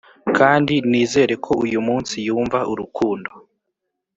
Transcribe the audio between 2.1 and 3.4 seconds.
yumva urukundo